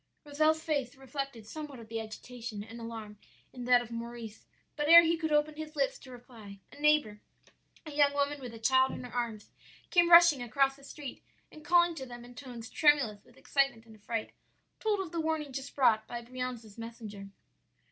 Rozel's 0.25 0.63
face 0.63 0.95
reflected 0.95 1.45
somewhat 1.45 1.79
of 1.79 1.87
the 1.87 1.99
agitation 2.01 2.63
and 2.63 2.81
alarm 2.81 3.19
in 3.53 3.65
that 3.65 3.83
of 3.83 3.91
Maurice; 3.91 4.47
but 4.75 4.87
ere 4.89 5.03
he 5.03 5.15
could 5.15 5.31
open 5.31 5.53
his 5.57 5.75
lips 5.75 5.99
to 5.99 6.09
reply, 6.11 6.59
a 6.71 6.79
neighbor, 6.79 7.21
a 7.85 7.91
young 7.91 8.11
woman 8.13 8.41
with 8.41 8.51
a 8.55 8.57
child 8.57 8.91
in 8.93 9.03
her 9.03 9.13
arms, 9.13 9.51
came 9.91 10.09
rushing 10.09 10.41
across 10.41 10.75
the 10.75 10.83
street, 10.83 11.21
and 11.51 11.63
calling 11.63 11.93
to 11.93 12.07
them 12.07 12.25
in 12.25 12.33
tones 12.33 12.71
tremulous 12.71 13.23
with 13.23 13.37
excitement 13.37 13.85
and 13.85 13.95
affright, 13.95 14.31
told 14.79 14.99
of 15.01 15.11
the 15.11 15.21
warning 15.21 15.53
just 15.53 15.75
brought 15.75 16.07
by 16.07 16.19
Brianza's 16.23 16.79
messenger. 16.79 17.29